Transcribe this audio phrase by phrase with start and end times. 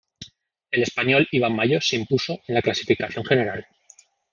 [0.71, 3.67] El español Iban Mayo se impuso en la clasificación general.